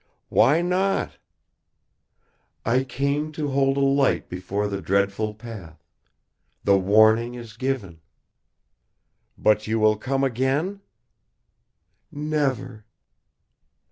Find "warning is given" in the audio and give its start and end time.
6.75-8.01